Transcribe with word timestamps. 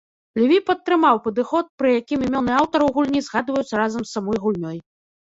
Леві 0.41 0.55
падтрымаў 0.67 1.17
падыход, 1.25 1.65
пры 1.81 1.91
якім 2.01 2.23
імёны 2.27 2.51
аўтараў 2.61 2.89
гульні 2.95 3.21
згадваюцца 3.27 3.73
разам 3.81 4.01
з 4.07 4.17
самой 4.17 4.37
гульнёй. 4.47 4.77